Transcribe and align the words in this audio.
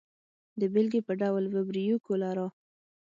د 0.59 0.61
بېلګې 0.73 1.01
په 1.07 1.13
ډول 1.21 1.43
وبریو 1.55 2.03
کولرا. 2.05 2.47